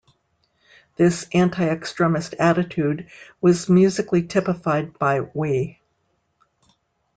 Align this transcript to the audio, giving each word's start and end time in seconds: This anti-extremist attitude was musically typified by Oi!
This 0.95 1.27
anti-extremist 1.31 2.33
attitude 2.39 3.11
was 3.39 3.69
musically 3.69 4.23
typified 4.25 4.97
by 4.97 5.19
Oi! 5.37 5.79